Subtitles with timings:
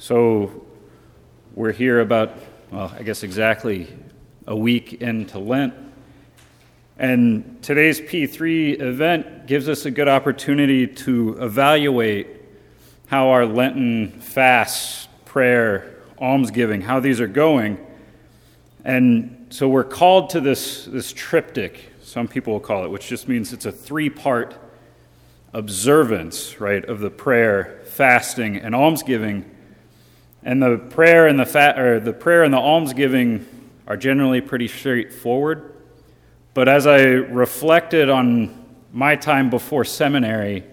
[0.00, 0.64] So
[1.56, 2.38] we're here about,
[2.70, 3.88] well, I guess exactly
[4.46, 5.74] a week into Lent.
[7.00, 12.28] And today's P3 event gives us a good opportunity to evaluate
[13.08, 17.84] how our Lenten fast, prayer, almsgiving, how these are going.
[18.84, 23.26] And so we're called to this, this triptych, some people will call it, which just
[23.26, 24.56] means it's a three part
[25.52, 29.56] observance, right, of the prayer, fasting, and almsgiving.
[30.48, 33.44] And the prayer and the fa- or the prayer and the almsgiving
[33.86, 35.74] are generally pretty straightforward.
[36.54, 40.64] But as I reflected on my time before seminary,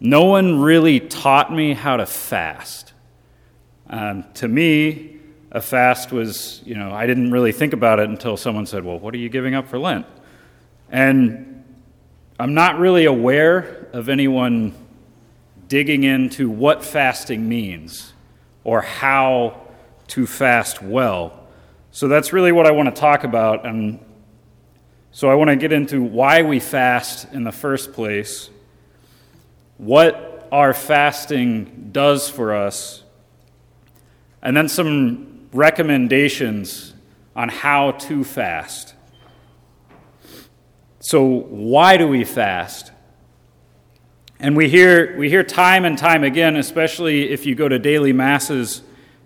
[0.00, 2.94] no one really taught me how to fast.
[3.88, 5.20] Um, to me,
[5.52, 8.98] a fast was, you know, I didn't really think about it until someone said, Well,
[8.98, 10.06] what are you giving up for Lent?
[10.90, 11.62] And
[12.40, 14.74] I'm not really aware of anyone
[15.68, 18.12] digging into what fasting means
[18.66, 19.54] or how
[20.08, 21.46] to fast well.
[21.92, 23.64] So that's really what I want to talk about.
[23.64, 24.04] And
[25.12, 28.50] so I want to get into why we fast in the first place,
[29.78, 33.04] what our fasting does for us,
[34.42, 36.92] and then some recommendations
[37.36, 38.94] on how to fast.
[40.98, 42.90] So, why do we fast?
[44.38, 48.12] And we hear, we hear time and time again, especially if you go to daily
[48.12, 48.82] masses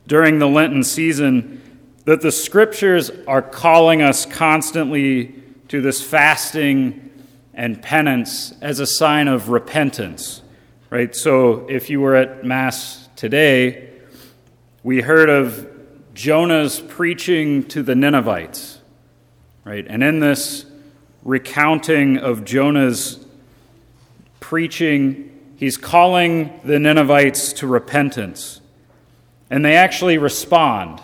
[0.07, 1.61] during the Lenten season,
[2.05, 5.35] that the scriptures are calling us constantly
[5.69, 7.11] to this fasting
[7.55, 10.43] and penance as a sign of repentance,
[10.91, 11.15] right?
[11.15, 13.91] So if you were at Mass today,
[14.83, 15.69] we heard of
[16.15, 18.79] Jonah's preaching to the Ninevites,
[19.65, 19.87] right?
[19.89, 20.67] And in this
[21.23, 23.20] recounting of Jonah's
[24.51, 28.61] preaching, he's calling the Ninevites to repentance.
[29.49, 31.01] And they actually respond.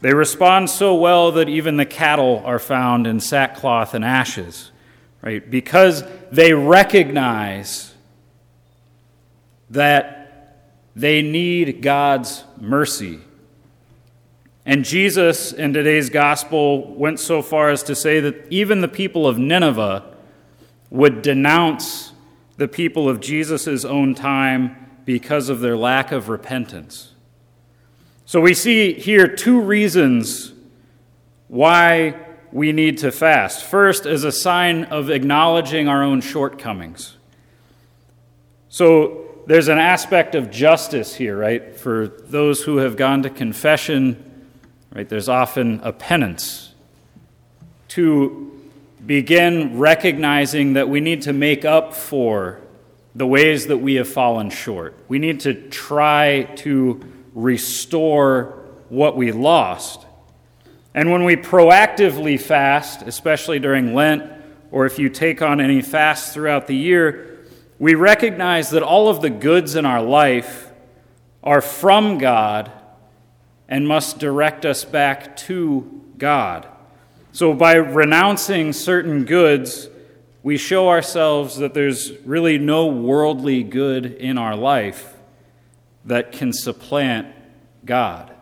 [0.00, 4.70] They respond so well that even the cattle are found in sackcloth and ashes,
[5.20, 5.50] right?
[5.50, 7.92] Because they recognize
[9.68, 13.20] that they need God's mercy
[14.70, 19.26] and Jesus, in today's gospel, went so far as to say that even the people
[19.26, 20.04] of Nineveh
[20.90, 22.12] would denounce
[22.60, 24.76] the people of Jesus' own time
[25.06, 27.14] because of their lack of repentance.
[28.26, 30.52] So we see here two reasons
[31.48, 32.14] why
[32.52, 33.64] we need to fast.
[33.64, 37.16] First, as a sign of acknowledging our own shortcomings.
[38.68, 41.74] So there's an aspect of justice here, right?
[41.74, 44.30] For those who have gone to confession
[44.94, 45.08] Right?
[45.08, 46.74] There's often a penance
[47.88, 48.59] to
[49.04, 52.60] begin recognizing that we need to make up for
[53.14, 54.94] the ways that we have fallen short.
[55.08, 57.00] We need to try to
[57.34, 58.58] restore
[58.88, 60.06] what we lost.
[60.94, 64.30] And when we proactively fast, especially during Lent,
[64.70, 67.38] or if you take on any fast throughout the year,
[67.78, 70.70] we recognize that all of the goods in our life
[71.42, 72.70] are from God
[73.68, 76.68] and must direct us back to God.
[77.32, 79.88] So, by renouncing certain goods,
[80.42, 85.14] we show ourselves that there's really no worldly good in our life
[86.04, 87.28] that can supplant
[87.84, 88.34] God.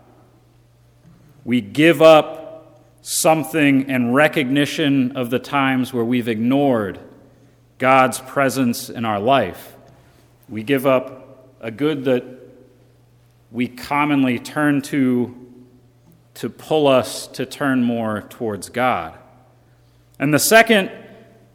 [1.44, 6.98] We give up something in recognition of the times where we've ignored
[7.78, 9.76] God's presence in our life.
[10.48, 12.24] We give up a good that
[13.50, 15.47] we commonly turn to
[16.38, 19.18] to pull us to turn more towards God.
[20.20, 20.90] And the second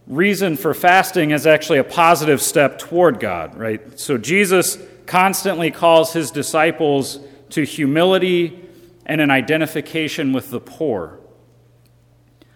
[0.07, 3.97] reason for fasting is actually a positive step toward God, right?
[3.97, 7.19] So Jesus constantly calls his disciples
[7.51, 8.59] to humility
[9.05, 11.17] and an identification with the poor.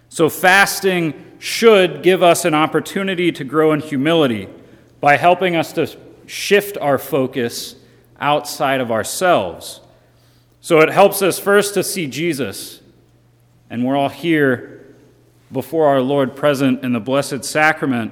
[0.09, 4.49] So fasting should give us an opportunity to grow in humility
[4.99, 5.95] by helping us to
[6.25, 7.75] shift our focus
[8.19, 9.79] outside of ourselves.
[10.67, 12.81] So it helps us first to see Jesus,
[13.69, 14.93] and we're all here
[15.49, 18.11] before our Lord present in the Blessed Sacrament,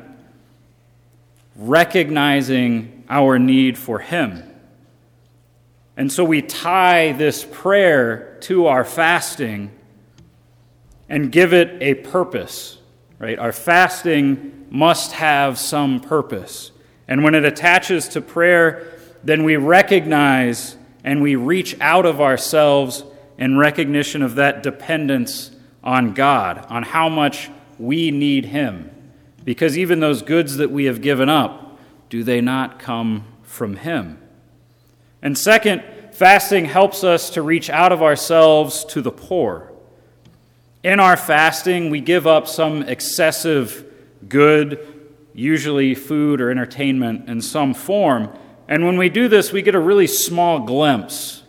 [1.57, 4.41] recognizing our need for Him.
[5.97, 9.69] And so we tie this prayer to our fasting
[11.09, 12.77] and give it a purpose,
[13.19, 13.37] right?
[13.37, 16.71] Our fasting must have some purpose.
[17.09, 23.03] And when it attaches to prayer, then we recognize and we reach out of ourselves
[23.37, 25.51] in recognition of that dependence
[25.83, 28.89] on God, on how much we need Him.
[29.43, 31.79] Because even those goods that we have given up,
[32.09, 34.17] do they not come from Him?
[35.21, 39.71] And second, fasting helps us to reach out of ourselves to the poor.
[40.83, 43.85] In our fasting, we give up some excessive
[44.27, 44.79] good,
[45.35, 48.35] usually food or entertainment in some form.
[48.67, 51.43] And when we do this, we get a really small glimpse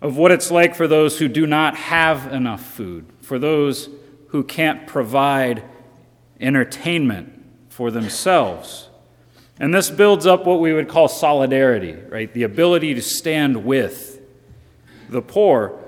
[0.00, 3.88] of what it's like for those who do not have enough food, for those
[4.28, 5.62] who can't provide
[6.40, 8.88] entertainment for themselves.
[9.58, 12.32] And this builds up what we would call solidarity, right?
[12.32, 14.20] The ability to stand with
[15.08, 15.78] the poor.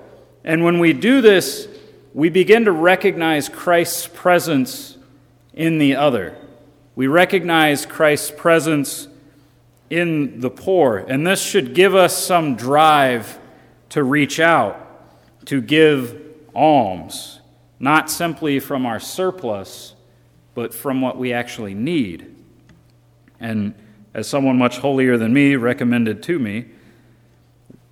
[0.44, 1.68] And when we do this,
[2.14, 4.96] we begin to recognize Christ's presence
[5.52, 6.36] in the other.
[6.94, 9.08] We recognize Christ's presence
[9.90, 10.98] in the poor.
[10.98, 13.38] And this should give us some drive
[13.90, 16.22] to reach out, to give
[16.54, 17.40] alms,
[17.78, 19.94] not simply from our surplus,
[20.54, 22.34] but from what we actually need.
[23.38, 23.74] And
[24.14, 26.66] as someone much holier than me recommended to me,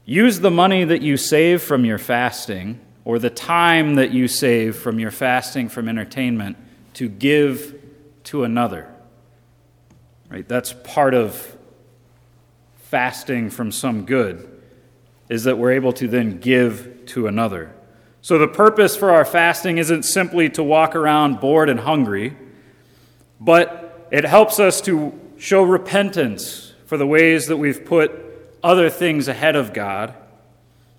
[0.07, 4.77] use the money that you save from your fasting or the time that you save
[4.77, 6.57] from your fasting from entertainment
[6.95, 7.79] to give
[8.25, 8.91] to another.
[10.31, 10.49] Right?
[10.49, 11.54] That's part of
[12.95, 14.49] fasting from some good
[15.29, 17.75] is that we're able to then give to another.
[18.23, 22.37] So the purpose for our fasting isn't simply to walk around bored and hungry,
[23.41, 28.13] but it helps us to show repentance for the ways that we've put
[28.63, 30.15] other things ahead of God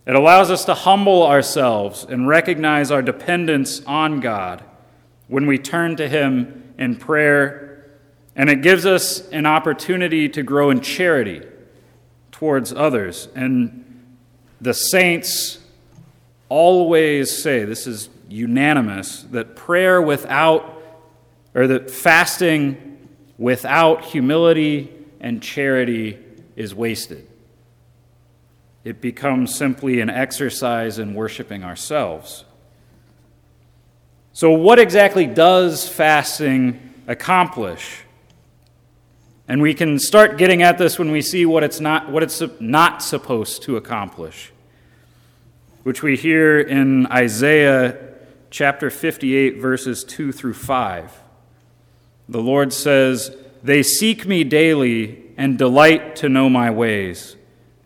[0.05, 4.63] it allows us to humble ourselves and recognize our dependence on God
[5.27, 7.87] when we turn to Him in prayer,
[8.35, 11.41] and it gives us an opportunity to grow in charity
[12.35, 13.27] towards others.
[13.35, 14.15] And
[14.61, 15.59] the saints
[16.49, 20.81] always say, this is unanimous, that prayer without,
[21.53, 26.17] or that fasting without humility and charity
[26.55, 27.27] is wasted
[28.85, 32.45] it becomes simply an exercise in worshiping ourselves.
[34.31, 38.03] So, what exactly does fasting accomplish?
[39.47, 42.41] And we can start getting at this when we see what it's not, what it's
[42.59, 44.51] not supposed to accomplish,
[45.83, 47.97] which we hear in Isaiah
[48.49, 51.21] chapter 58, verses 2 through 5.
[52.27, 57.35] The Lord says, They seek me daily and delight to know my ways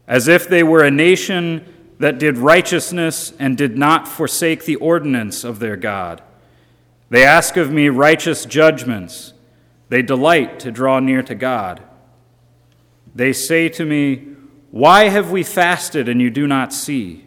[0.10, 1.64] as if they were a nation
[2.00, 6.22] that did righteousness and did not forsake the ordinance of their God.
[7.12, 9.34] They ask of me righteous judgments.
[9.89, 11.81] They delight to draw near to God.
[13.13, 14.27] They say to me,
[14.71, 17.25] Why have we fasted and you do not see?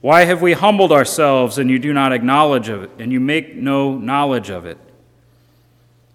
[0.00, 3.54] Why have we humbled ourselves and you do not acknowledge of it, and you make
[3.54, 4.78] no knowledge of it?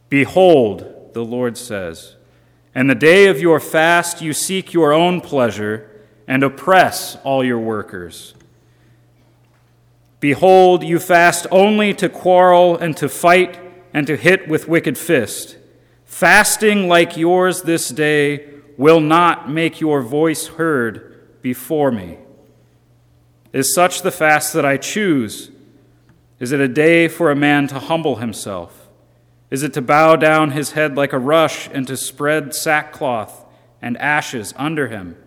[0.09, 2.15] Behold, the Lord says,
[2.75, 5.89] and the day of your fast you seek your own pleasure
[6.27, 8.35] and oppress all your workers.
[10.19, 13.59] Behold, you fast only to quarrel and to fight
[13.93, 15.56] and to hit with wicked fist.
[16.17, 22.17] Fasting like yours this day will not make your voice heard before me.
[23.53, 25.51] Is such the fast that I choose?
[26.39, 28.89] Is it a day for a man to humble himself?
[29.51, 33.45] Is it to bow down his head like a rush and to spread sackcloth
[33.79, 35.17] and ashes under him?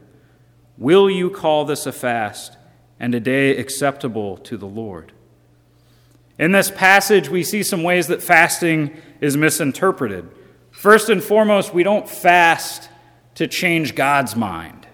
[0.77, 2.57] Will you call this a fast
[2.99, 5.13] and a day acceptable to the Lord?
[6.37, 10.29] In this passage, we see some ways that fasting is misinterpreted.
[10.81, 12.89] First and foremost, we don't fast
[13.35, 14.87] to change God's mind.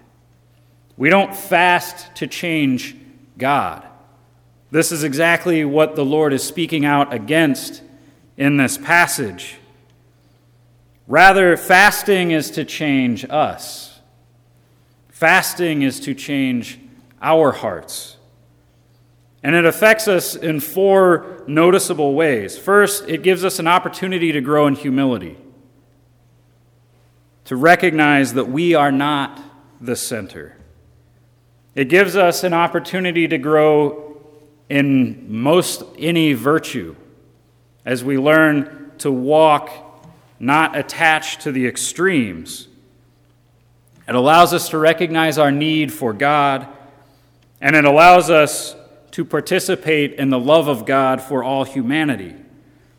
[0.96, 2.96] We don't fast to change
[3.38, 3.86] God.
[4.72, 7.84] This is exactly what the Lord is speaking out against
[8.36, 9.58] in this passage.
[11.06, 14.00] Rather, fasting is to change us.
[15.08, 16.80] Fasting is to change
[17.22, 18.16] our hearts.
[19.40, 22.58] And it affects us in four noticeable ways.
[22.58, 25.36] First, it gives us an opportunity to grow in humility,
[27.46, 29.40] to recognize that we are not
[29.80, 30.56] the center.
[31.74, 34.16] It gives us an opportunity to grow
[34.68, 36.96] in most any virtue
[37.84, 39.70] as we learn to walk
[40.38, 42.68] not attached to the extremes
[44.08, 46.68] it allows us to recognize our need for God,
[47.60, 48.76] and it allows us
[49.12, 52.34] to participate in the love of God for all humanity.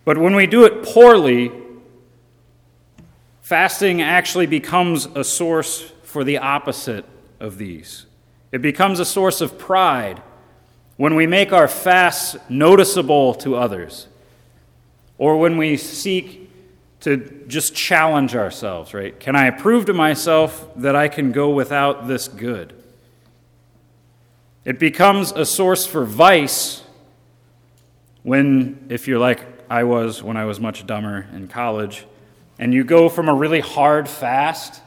[0.04, 1.52] But when we do it poorly,
[3.48, 7.06] fasting actually becomes a source for the opposite
[7.40, 8.06] of these.
[8.52, 10.22] It becomes a source of pride
[10.98, 14.10] when we make our fasts noticeable to others,
[15.18, 16.52] or when we seek
[17.00, 19.18] to just challenge ourselves, right?
[19.18, 22.74] Can I prove to myself that I can go without this good?
[24.66, 26.84] It becomes a source for vice
[28.24, 29.40] when, if you're like
[29.70, 32.06] I was when I was much dumber in college,
[32.60, 34.82] and you go from a really hard fast,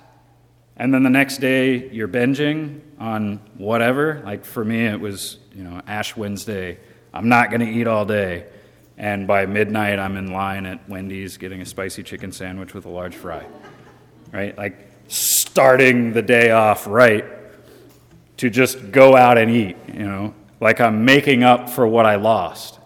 [0.76, 4.22] and then the next day you're binging on whatever.
[4.24, 6.78] Like for me, it was, you know, Ash Wednesday.
[7.12, 8.46] I'm not going to eat all day.
[8.96, 12.90] And by midnight, I'm in line at Wendy's getting a spicy chicken sandwich with a
[12.90, 13.44] large fry.
[14.32, 14.56] Right?
[14.56, 17.24] Like starting the day off right
[18.36, 22.14] to just go out and eat, you know, like I'm making up for what I
[22.16, 22.78] lost.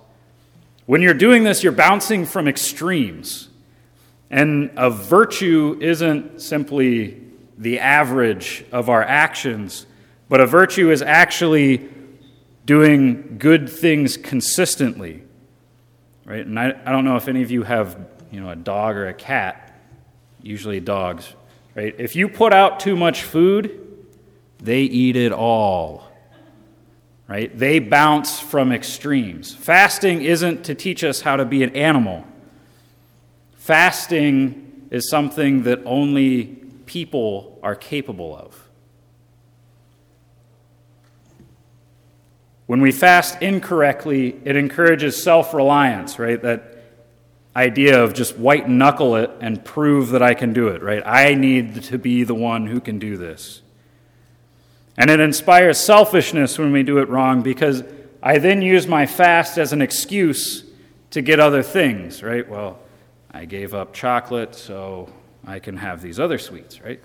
[0.87, 3.49] When you're doing this, you're bouncing from extremes.
[4.31, 7.21] And a virtue isn't simply
[7.57, 9.87] the average of our actions,
[10.29, 11.89] but a virtue is actually
[12.65, 15.23] doing good things consistently.
[16.25, 16.45] Right?
[16.45, 17.99] And I, I don't know if any of you have,
[18.31, 19.79] you know, a dog or a cat,
[20.43, 21.35] usually dogs,
[21.75, 21.95] right?
[21.99, 23.81] If you put out too much food,
[24.59, 26.11] they eat it all.
[27.27, 27.57] Right?
[27.57, 29.55] They bounce from extremes.
[29.55, 32.25] Fasting isn't to teach us how to be an animal.
[33.65, 36.45] Fasting is something that only
[36.85, 38.69] people are capable of.
[42.67, 46.43] When we fast incorrectly, it encourages self reliance, right?
[46.43, 46.77] That
[47.57, 51.03] idea of just white knuckle it and prove that I can do it, right?
[51.03, 53.63] I need to be the one who can do this.
[54.99, 57.83] And it inspires selfishness when we do it wrong because
[58.23, 60.65] I then use my fast as an excuse
[61.13, 62.47] to get other things, right?
[62.47, 62.81] Well,
[63.35, 65.13] I gave up chocolate, so
[65.47, 67.01] I can have these other sweets, right?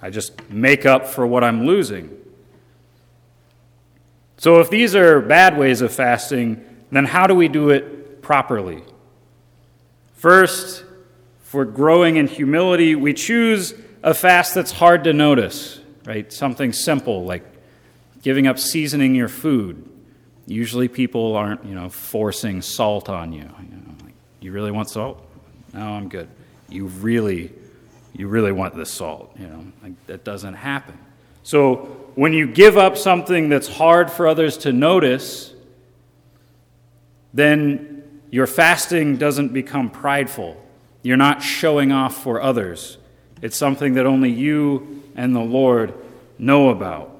[0.00, 2.16] I just make up for what I'm losing.
[4.38, 8.82] So, if these are bad ways of fasting, then how do we do it properly?
[10.14, 10.84] First,
[11.40, 16.32] for growing in humility, we choose a fast that's hard to notice right?
[16.32, 17.44] Something simple like
[18.22, 19.88] giving up seasoning your food.
[20.46, 23.50] Usually people aren't, you know, forcing salt on you.
[24.46, 25.26] You, really want salt?
[25.74, 26.28] No, I'm good.
[26.68, 27.52] You really,
[28.14, 29.66] you really want this salt, you know.
[29.82, 30.96] Like, that doesn't happen.
[31.42, 35.52] So when you give up something that's hard for others to notice,
[37.34, 40.56] then your fasting doesn't become prideful.
[41.02, 42.98] You're not showing off for others.
[43.42, 45.92] It's something that only you and the Lord
[46.38, 47.18] know about.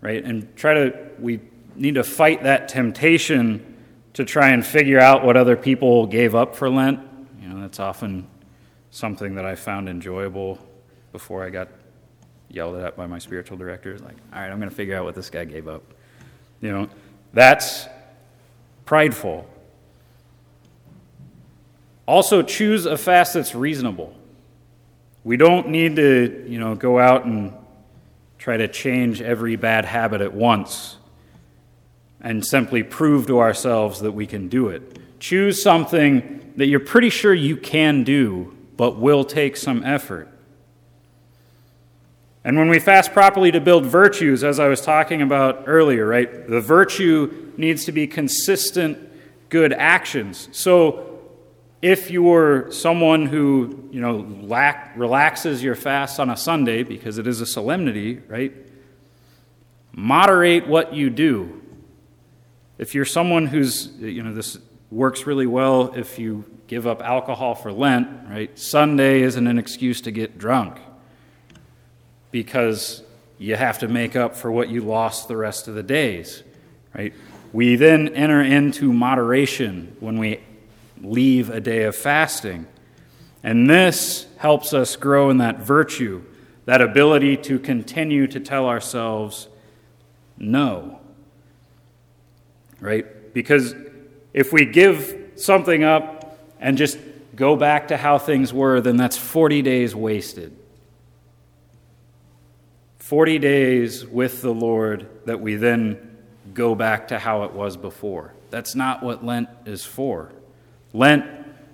[0.00, 0.24] Right?
[0.24, 1.40] And try to, we
[1.76, 3.69] need to fight that temptation
[4.14, 7.00] to try and figure out what other people gave up for Lent.
[7.40, 8.26] You know, that's often
[8.90, 10.58] something that I found enjoyable
[11.12, 11.68] before I got
[12.48, 13.98] yelled at by my spiritual director.
[13.98, 15.82] Like, all right, I'm going to figure out what this guy gave up.
[16.60, 16.88] You know,
[17.32, 17.86] that's
[18.84, 19.48] prideful.
[22.06, 24.14] Also, choose a fast that's reasonable.
[25.22, 27.54] We don't need to, you know, go out and
[28.38, 30.96] try to change every bad habit at once
[32.20, 34.98] and simply prove to ourselves that we can do it.
[35.20, 40.28] Choose something that you're pretty sure you can do, but will take some effort.
[42.42, 46.48] And when we fast properly to build virtues, as I was talking about earlier, right,
[46.48, 48.98] the virtue needs to be consistent
[49.50, 50.48] good actions.
[50.52, 51.18] So
[51.82, 57.26] if you're someone who, you know, lack, relaxes your fast on a Sunday because it
[57.26, 58.54] is a solemnity, right?
[59.92, 61.59] Moderate what you do.
[62.80, 64.56] If you're someone who's, you know, this
[64.90, 68.58] works really well if you give up alcohol for Lent, right?
[68.58, 70.78] Sunday isn't an excuse to get drunk
[72.30, 73.02] because
[73.38, 76.42] you have to make up for what you lost the rest of the days,
[76.94, 77.12] right?
[77.52, 80.40] We then enter into moderation when we
[81.02, 82.66] leave a day of fasting.
[83.42, 86.22] And this helps us grow in that virtue,
[86.64, 89.48] that ability to continue to tell ourselves
[90.38, 90.99] no.
[92.80, 93.32] Right?
[93.34, 93.74] Because
[94.32, 96.98] if we give something up and just
[97.36, 100.56] go back to how things were, then that's 40 days wasted.
[102.98, 106.16] 40 days with the Lord that we then
[106.54, 108.32] go back to how it was before.
[108.50, 110.30] That's not what Lent is for.
[110.92, 111.24] Lent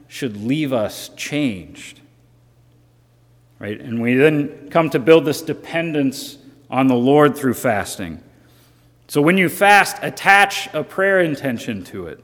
[0.08, 2.00] should leave us changed.
[3.58, 3.80] Right?
[3.80, 6.38] And we then come to build this dependence
[6.70, 8.22] on the Lord through fasting.
[9.08, 12.22] So when you fast, attach a prayer intention to it.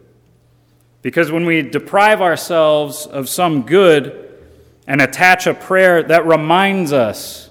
[1.01, 4.39] Because when we deprive ourselves of some good
[4.87, 7.51] and attach a prayer, that reminds us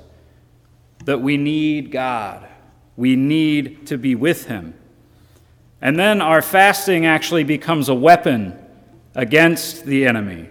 [1.06, 2.48] that we need God.
[2.96, 4.74] We need to be with Him.
[5.82, 8.58] And then our fasting actually becomes a weapon
[9.16, 10.50] against the enemy.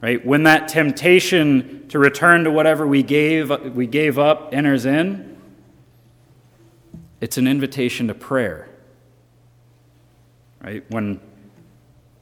[0.00, 0.24] Right?
[0.24, 5.25] When that temptation to return to whatever we gave, we gave up enters in,
[7.20, 8.68] it's an invitation to prayer.
[10.62, 10.84] Right?
[10.90, 11.20] When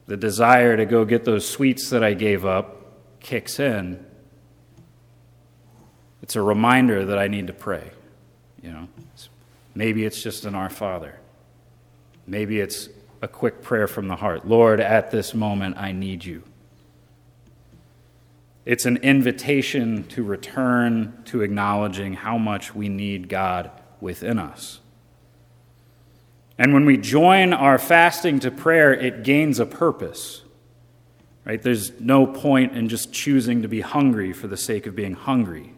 [0.07, 4.05] the desire to go get those sweets that I gave up kicks in,
[6.21, 7.91] it's a reminder that I need to pray.
[8.61, 8.87] You know,
[9.73, 11.19] maybe it's just an Our Father.
[12.27, 12.89] Maybe it's
[13.21, 14.47] a quick prayer from the heart.
[14.47, 16.43] Lord, at this moment, I need you.
[18.65, 23.69] It's an invitation to return to acknowledging how much we need God
[24.01, 24.79] within us.
[26.57, 30.41] And when we join our fasting to prayer, it gains a purpose.
[31.43, 31.61] Right?
[31.61, 35.73] There's no point in just choosing to be hungry for the sake of being hungry.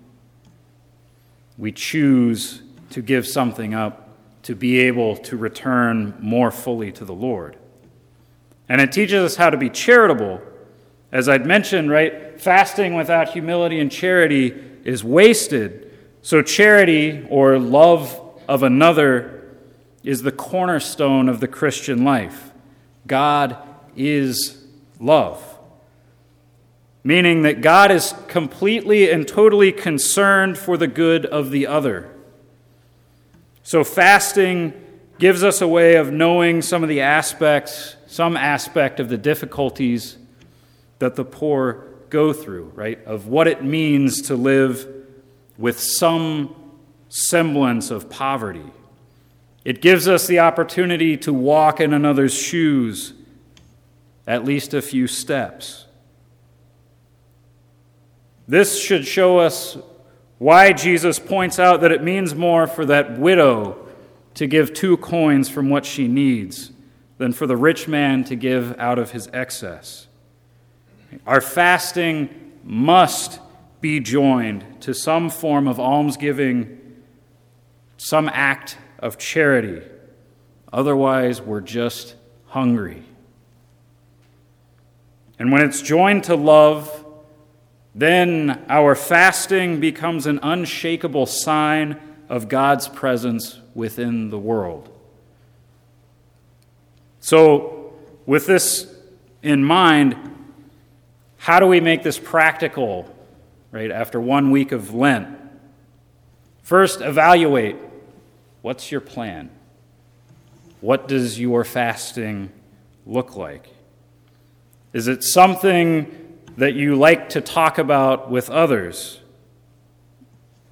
[1.57, 4.07] We choose to give something up
[4.43, 7.57] to be able to return more fully to the Lord.
[8.69, 10.41] And it teaches us how to be charitable.
[11.11, 14.53] As I'd mentioned, right, fasting without humility and charity
[14.85, 15.91] is wasted.
[16.21, 19.36] So, charity or love of another
[20.07, 22.53] is the cornerstone of the Christian life.
[23.07, 23.57] God
[23.97, 24.63] is
[25.01, 25.59] love.
[27.03, 32.09] Meaning that God is completely and totally concerned for the good of the other.
[33.63, 34.73] So, fasting
[35.19, 40.17] gives us a way of knowing some of the aspects, some aspect of the difficulties
[40.99, 43.03] that the poor go through, right?
[43.03, 44.87] Of what it means to live
[45.57, 46.55] with some
[47.09, 48.71] semblance of poverty.
[49.67, 53.11] It gives us the opportunity to walk in another's shoes
[54.25, 55.87] at least a few steps.
[58.47, 59.77] This should show us
[60.37, 63.89] why Jesus points out that it means more for that widow
[64.35, 66.71] to give two coins from what she needs
[67.17, 70.07] than for the rich man to give out of his excess.
[71.25, 73.41] Our fasting must
[73.81, 77.03] be joined to some form of almsgiving,
[77.97, 79.81] some act of charity.
[80.71, 82.15] Otherwise, we're just
[82.47, 83.03] hungry.
[85.39, 87.05] And when it's joined to love,
[87.93, 94.89] then our fasting becomes an unshakable sign of God's presence within the world.
[97.19, 97.93] So,
[98.25, 98.93] with this
[99.41, 100.15] in mind,
[101.37, 103.13] how do we make this practical,
[103.71, 105.37] right, after one week of Lent?
[106.61, 107.77] First, evaluate
[108.67, 109.49] What's your plan?
[110.81, 112.51] What does your fasting
[113.05, 113.69] look like?
[114.91, 119.21] Is it something that you like to talk about with others?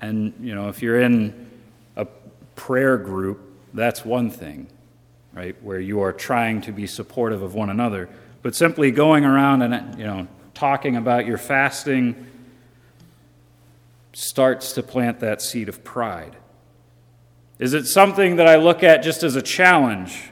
[0.01, 1.49] And, you know, if you're in
[1.95, 2.05] a
[2.58, 3.39] prayer group,
[3.73, 4.67] that's one thing,
[5.31, 5.55] right?
[5.63, 8.10] Where you are trying to be supportive of one another.
[8.41, 12.27] But simply going around and, you know, talking about your fasting
[14.12, 16.36] starts to plant that seed of pride.
[17.57, 20.31] Is it something that I look at just as a challenge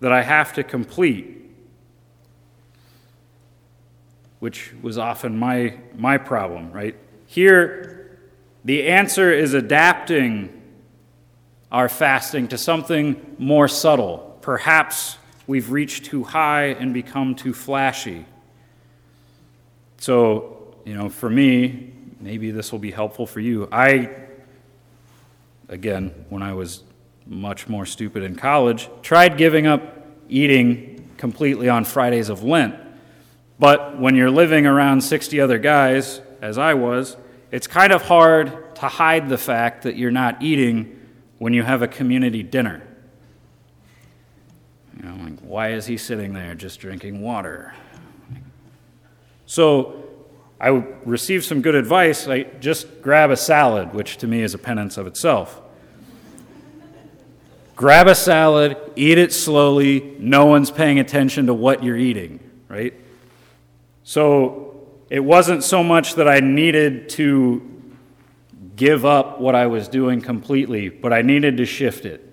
[0.00, 1.36] that I have to complete?
[4.40, 6.96] Which was often my, my problem, right?
[7.26, 8.18] Here,
[8.64, 10.54] the answer is adapting
[11.70, 14.38] our fasting to something more subtle.
[14.40, 18.24] Perhaps we've reached too high and become too flashy.
[19.98, 23.68] So, you know, for me, maybe this will be helpful for you.
[23.70, 24.27] I
[25.68, 26.82] again, when I was
[27.26, 32.74] much more stupid in college, tried giving up eating completely on Fridays of Lent.
[33.58, 37.16] But when you're living around 60 other guys, as I was,
[37.50, 41.00] it's kind of hard to hide the fact that you're not eating
[41.38, 42.82] when you have a community dinner.
[44.96, 47.74] You know, like, why is he sitting there just drinking water?
[49.46, 50.07] So
[50.60, 50.70] I
[51.04, 52.26] received some good advice.
[52.26, 55.60] I just grab a salad, which to me is a penance of itself.
[57.76, 60.16] grab a salad, eat it slowly.
[60.18, 62.92] No one's paying attention to what you're eating, right?
[64.02, 67.62] So it wasn't so much that I needed to
[68.74, 72.24] give up what I was doing completely, but I needed to shift it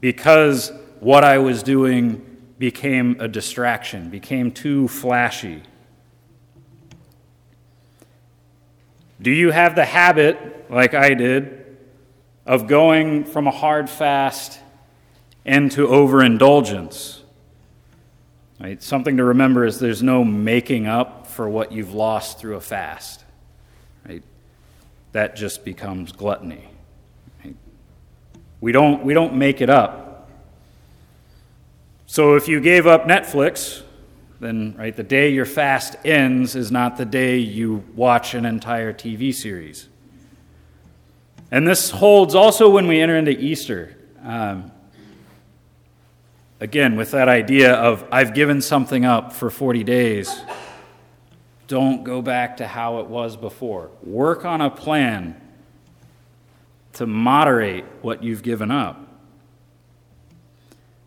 [0.00, 2.26] because what I was doing
[2.58, 5.62] became a distraction, became too flashy
[9.22, 11.64] Do you have the habit, like I did,
[12.44, 14.58] of going from a hard fast
[15.44, 17.22] into overindulgence?
[18.60, 18.82] Right?
[18.82, 23.24] Something to remember is there's no making up for what you've lost through a fast.
[24.08, 24.24] Right?
[25.12, 26.64] That just becomes gluttony.
[27.44, 27.54] Right?
[28.60, 30.30] We, don't, we don't make it up.
[32.06, 33.82] So if you gave up Netflix,
[34.42, 38.92] then right the day your fast ends is not the day you watch an entire
[38.92, 39.88] TV series.
[41.50, 43.96] And this holds also when we enter into Easter.
[44.22, 44.72] Um,
[46.58, 50.40] again, with that idea of I've given something up for 40 days,
[51.68, 53.90] don't go back to how it was before.
[54.02, 55.40] Work on a plan
[56.94, 59.08] to moderate what you've given up.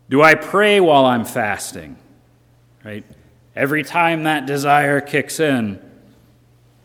[0.08, 1.96] Do I pray while I'm fasting?
[2.82, 3.04] Right?
[3.56, 5.80] Every time that desire kicks in,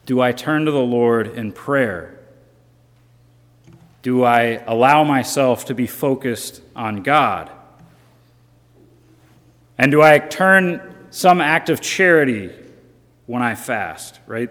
[0.05, 2.17] do I turn to the Lord in prayer?
[4.01, 7.51] Do I allow myself to be focused on God?
[9.77, 12.51] And do I turn some act of charity
[13.25, 14.49] when I fast, right?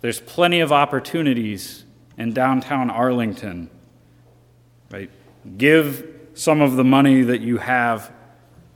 [0.00, 1.84] there's plenty of opportunities
[2.16, 3.70] in downtown Arlington,
[4.90, 5.10] right?
[5.58, 8.12] Give some of the money that you have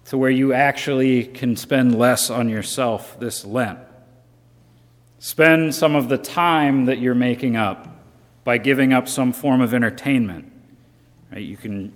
[0.09, 3.79] to where you actually can spend less on yourself this Lent.
[5.19, 7.87] Spend some of the time that you're making up
[8.43, 10.51] by giving up some form of entertainment.
[11.31, 11.43] Right?
[11.43, 11.93] You can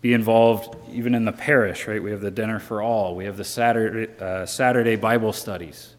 [0.00, 2.00] be involved even in the parish, right?
[2.00, 3.16] We have the dinner for all.
[3.16, 5.96] We have the Saturday, uh, Saturday Bible studies.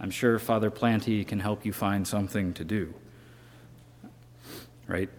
[0.00, 2.94] I'm sure Father Planty can help you find something to do.
[4.86, 5.10] Right?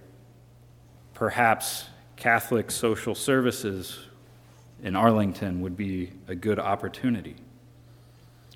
[1.14, 1.86] Perhaps
[2.16, 4.00] Catholic social services
[4.84, 7.36] in Arlington would be a good opportunity.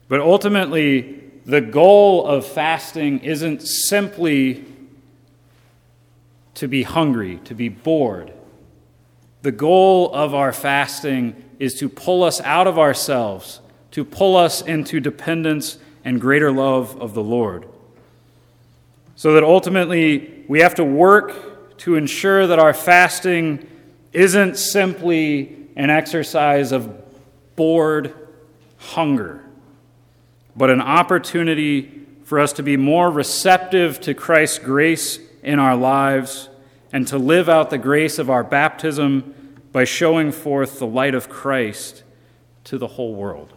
[0.09, 4.65] But ultimately, the goal of fasting isn't simply
[6.55, 8.33] to be hungry, to be bored.
[9.41, 13.61] The goal of our fasting is to pull us out of ourselves,
[13.91, 17.67] to pull us into dependence and greater love of the Lord.
[19.15, 23.67] So that ultimately we have to work to ensure that our fasting
[24.13, 26.91] isn't simply an exercise of
[27.55, 28.13] bored
[28.77, 29.43] hunger,
[30.55, 36.49] but an opportunity for us to be more receptive to Christ's grace in our lives
[36.91, 39.33] and to live out the grace of our baptism
[39.71, 42.03] by showing forth the light of Christ
[42.63, 43.56] to the whole world.